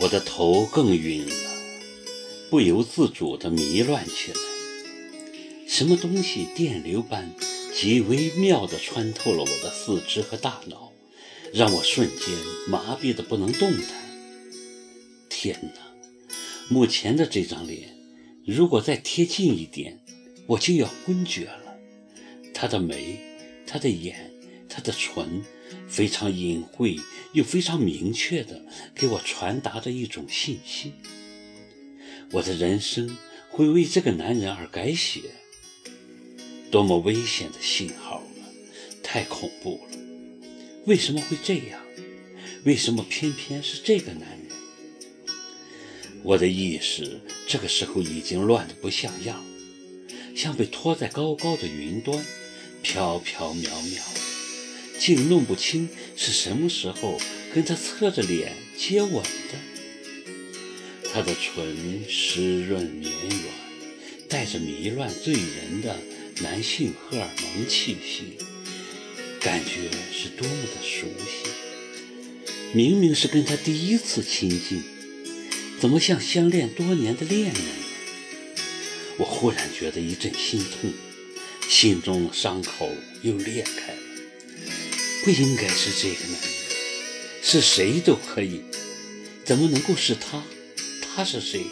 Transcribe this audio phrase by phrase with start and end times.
[0.00, 1.34] 我的头更晕了，
[2.50, 4.38] 不由自主地迷乱起来。
[5.66, 7.34] 什么东西电流般
[7.74, 10.92] 极微妙地穿透了我的四肢和大脑，
[11.52, 12.28] 让我瞬间
[12.68, 13.88] 麻痹得不能动弹。
[15.28, 15.80] 天哪！
[16.68, 17.96] 目前的这张脸，
[18.46, 20.00] 如果再贴近一点，
[20.46, 21.74] 我就要昏厥了。
[22.54, 23.18] 他的眉，
[23.66, 24.32] 他的眼，
[24.68, 25.42] 他的唇。
[25.88, 26.98] 非常隐晦
[27.32, 28.64] 又非常明确地
[28.94, 30.92] 给我传达着一种信息：
[32.32, 33.16] 我的人生
[33.48, 35.22] 会为这个男人而改写。
[36.70, 38.44] 多么危险的信号啊！
[39.02, 39.98] 太恐怖了！
[40.84, 41.80] 为什么会这样？
[42.64, 44.48] 为什么偏偏是这个男人？
[46.22, 49.42] 我的意识这个时候已经乱得不像样，
[50.36, 52.22] 像被拖在高高的云端，
[52.82, 54.27] 飘飘渺渺。
[54.98, 57.20] 竟弄不清是什么时候
[57.54, 59.58] 跟他侧着脸接吻的。
[61.12, 63.42] 他的唇湿润绵软，
[64.28, 65.96] 带着迷乱醉人的
[66.42, 68.36] 男性荷尔蒙气息，
[69.40, 71.50] 感觉是多么的熟悉。
[72.74, 74.82] 明明是跟他第一次亲近，
[75.80, 77.60] 怎么像相恋多年的恋人呢？
[79.16, 80.92] 我忽然觉得一阵心痛，
[81.68, 82.90] 心中的伤口
[83.22, 83.97] 又裂开。
[85.24, 86.50] 不应该是这个男人，
[87.42, 88.62] 是谁都可以，
[89.44, 90.42] 怎么能够是他？
[91.14, 91.62] 他是谁？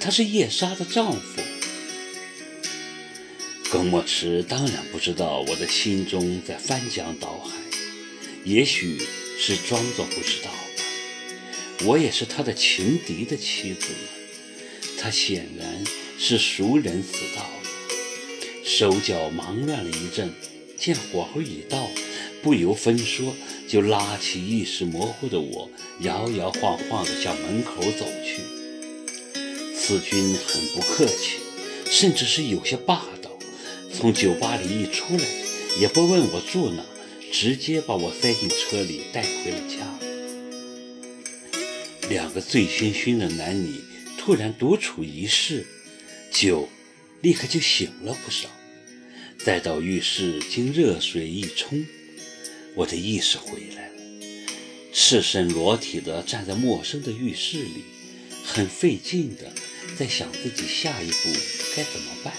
[0.00, 1.42] 他是叶莎的丈夫。
[3.70, 7.56] 耿墨池当然不知道我的心中在翻江倒海，
[8.44, 8.98] 也许
[9.38, 10.58] 是装作不知道吧。
[11.84, 13.88] 我也是他的情敌的妻子，
[14.98, 15.84] 他显然
[16.18, 20.32] 是熟人此道的，手脚忙乱了一阵，
[20.76, 21.88] 见火候已到。
[22.42, 23.34] 不由分说，
[23.68, 28.42] 就拉起意识模糊的我，摇摇晃晃地向门口走去。
[29.74, 31.38] 此君很不客气，
[31.90, 33.30] 甚至是有些霸道。
[33.92, 35.24] 从酒吧里一出来，
[35.80, 36.84] 也不问我住哪，
[37.32, 39.98] 直接把我塞进车里带回了家。
[42.08, 43.80] 两个醉醺醺的男女
[44.16, 45.66] 突然独处一室，
[46.32, 46.68] 酒
[47.20, 48.48] 立刻就醒了不少。
[49.38, 51.84] 再到浴室，经热水一冲。
[52.74, 53.94] 我的意识回来了，
[54.92, 57.84] 赤身裸体的站在陌生的浴室里，
[58.44, 59.52] 很费劲的
[59.98, 61.16] 在想自己下一步
[61.74, 62.32] 该怎么办。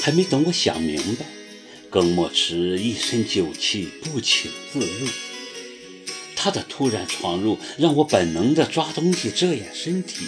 [0.00, 1.24] 还没等我想明白，
[1.88, 5.08] 耿墨池一身酒气不请自入。
[6.36, 10.26] 他的突然闯入让我本能的抓东西遮掩身体，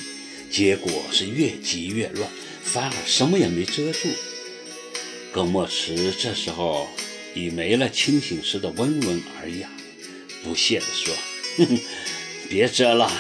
[0.50, 2.30] 结果是越急越乱，
[2.62, 4.08] 反而什么也没遮住。
[5.32, 6.88] 耿墨池这时候。
[7.34, 9.70] 已没了清醒时的温文尔雅，
[10.42, 11.14] 不屑地说
[11.58, 11.78] ：“哼哼，
[12.48, 13.10] 别遮了，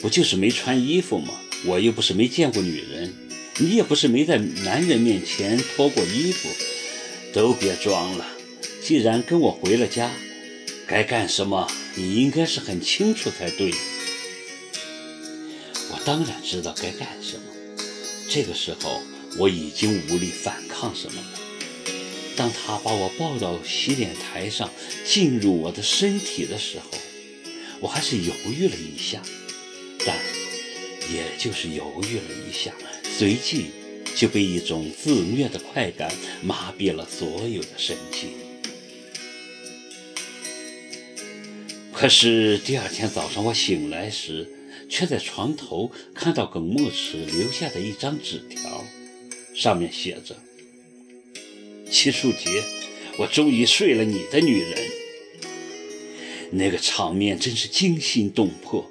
[0.00, 1.40] 不就是没穿衣服吗？
[1.66, 3.14] 我又不是没见过女人，
[3.58, 6.48] 你也不是没在男人面前脱过衣服，
[7.32, 8.26] 都别装了。
[8.82, 10.10] 既然跟我回了家，
[10.86, 13.72] 该干什么你应该是很清楚才对。
[15.92, 17.42] 我当然知道该干什么。
[18.28, 19.02] 这个时候，
[19.36, 21.39] 我已经无力反抗什么了。”
[22.40, 24.70] 当他把我抱到洗脸台上，
[25.04, 26.86] 进入我的身体的时候，
[27.80, 29.20] 我还是犹豫了一下，
[30.06, 30.16] 但
[31.12, 32.72] 也就是犹豫了一下，
[33.04, 33.66] 随即
[34.16, 36.10] 就被一种自虐的快感
[36.42, 38.30] 麻痹了所有的神经。
[41.92, 44.48] 可是第二天早上我醒来时，
[44.88, 48.82] 却在床头看到耿墨池留下的一张纸条，
[49.54, 50.34] 上面写着。
[51.90, 52.62] 齐树杰，
[53.18, 54.90] 我终于睡了你的女人。
[56.52, 58.90] 那个场面真是惊心动魄。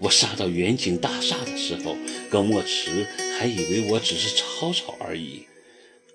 [0.00, 1.96] 我杀到远景大厦的时候，
[2.30, 3.06] 耿墨池
[3.38, 5.46] 还以为我只是吵吵而已。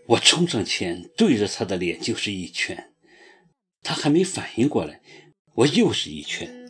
[0.07, 2.91] 我冲上前，对着他的脸就是一拳。
[3.81, 5.01] 他还没反应过来，
[5.55, 6.67] 我又是一拳。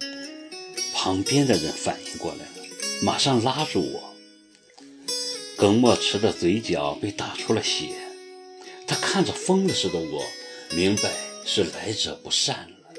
[0.94, 2.52] 旁边的人反应过来了，
[3.04, 4.14] 马上拉住我。
[5.58, 7.90] 耿墨池的嘴角被打出了血。
[9.12, 10.26] 看着疯了似的我，
[10.74, 11.12] 明白
[11.46, 12.94] 是来者不善了，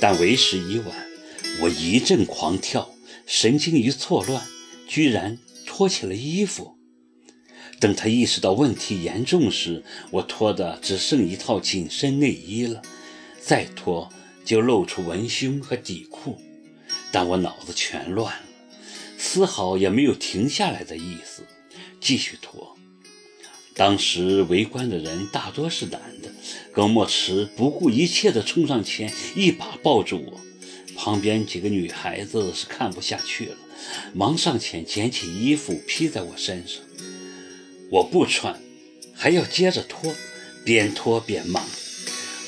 [0.00, 1.06] 但为时已晚。
[1.60, 2.94] 我一阵狂跳，
[3.26, 4.42] 神经一错乱，
[4.88, 6.78] 居然脱起了衣服。
[7.78, 12.80] 等他意识到问题严重时，我脱的只剩一套紧身内衣了，
[13.38, 14.08] 再脱
[14.46, 16.40] 就露出文胸和底裤。
[17.12, 18.42] 但我脑子全乱了，
[19.18, 21.46] 丝毫也没有停下来的意思，
[22.00, 22.71] 继续脱。
[23.74, 26.30] 当时围观的人大多是男的，
[26.72, 30.40] 耿墨池不顾一切地冲上前，一把抱住我。
[30.94, 33.56] 旁边几个女孩子是看不下去了，
[34.12, 36.82] 忙上前捡起衣服披在我身上。
[37.90, 38.60] 我不穿，
[39.14, 40.14] 还要接着脱，
[40.64, 41.62] 边脱边骂：“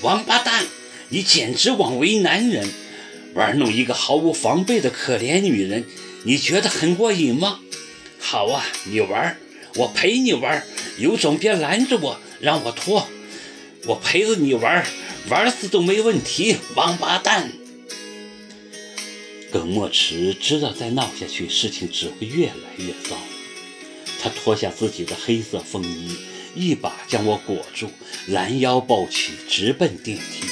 [0.02, 0.66] 王八蛋，
[1.08, 2.68] 你简直枉为男人！
[3.34, 5.84] 玩弄一个毫无防备的可怜女人，
[6.24, 7.60] 你觉得很过瘾吗？
[8.20, 9.36] 好啊，你玩，
[9.76, 10.64] 我陪你玩，
[10.98, 13.08] 有种别拦着我，让我脱，
[13.86, 14.86] 我陪着你玩，
[15.28, 17.52] 玩死都没问题，王八蛋！”
[19.50, 23.16] 耿墨池知道再闹下去，事情只会越来越糟。
[24.20, 26.16] 他脱下自己的黑色风衣，
[26.54, 27.90] 一把将我裹住，
[28.26, 30.46] 拦腰抱起，直奔电梯。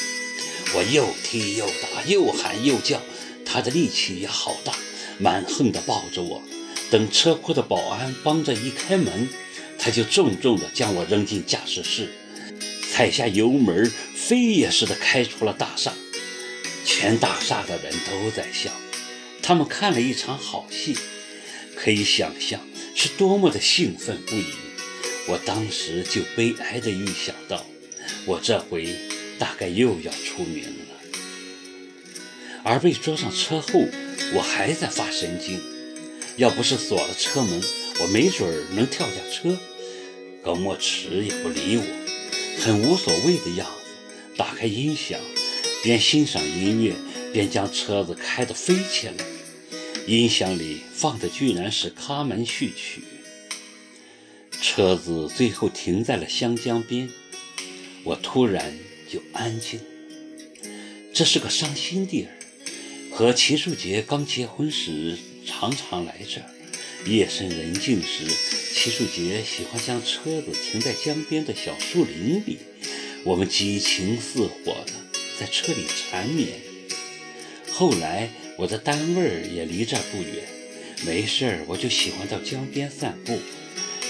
[0.75, 3.01] 我又踢又打，又喊又叫，
[3.45, 4.73] 他的力气也好大，
[5.19, 6.43] 蛮横地抱着我。
[6.91, 9.29] 等车库的保安帮着一开门，
[9.85, 12.09] 他就重重地将我扔进驾驶室，
[12.89, 15.93] 踩下油门，飞也似的开出了大厦。
[16.85, 18.71] 全大厦的人都在笑，
[19.43, 20.97] 他们看了一场好戏，
[21.75, 22.61] 可以想象。
[22.95, 24.45] 是多么的兴奋不已！
[25.27, 27.67] 我当时就悲哀地预想到，
[28.27, 28.87] 我这回
[29.39, 30.95] 大概又要出名了。
[32.63, 33.89] 而被捉上车后，
[34.35, 35.61] 我还在发神经。
[36.37, 37.61] 要不是锁了车门，
[38.01, 39.59] 我没准儿能跳下车。
[40.43, 41.85] 高墨池也不理我，
[42.59, 43.93] 很无所谓的样子，
[44.37, 45.21] 打开音响，
[45.85, 46.95] 边欣赏音乐，
[47.33, 49.15] 边将车子开得飞起来。
[50.09, 53.03] 音响里放的居然是《卡门序曲》。
[54.61, 57.09] 车子最后停在了湘江边，
[58.03, 58.77] 我突然
[59.09, 59.79] 就安静。
[61.15, 62.31] 这是个伤心地儿。
[63.13, 65.17] 和齐树杰刚结婚时，
[65.47, 66.51] 常常来这儿。
[67.07, 68.25] 夜深人静时，
[68.75, 72.59] 齐树杰喜欢将车子停在江边的小树林里，
[73.25, 74.93] 我们激情似火的
[75.39, 76.61] 在车里缠绵。
[77.71, 78.31] 后来。
[78.59, 80.47] 我的单位也离这不远，
[81.07, 83.41] 没事儿我就喜欢到江边散步，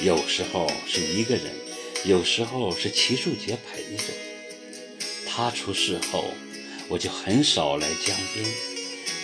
[0.02, 1.44] 有时候是一个人，
[2.04, 4.12] 有时候是齐树杰陪着。
[5.26, 6.34] 他出事后，
[6.88, 8.44] 我就很少来江边，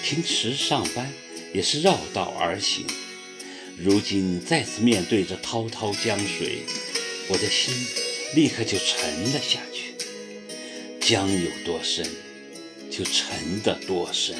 [0.05, 1.13] 平时上班
[1.53, 2.87] 也是绕道而行。
[3.81, 6.63] 如今再次面对着滔滔江水，
[7.29, 7.73] 我的心
[8.35, 9.95] 立刻就沉了下去。
[11.01, 12.05] 江有多深，
[12.91, 14.35] 就沉得多深。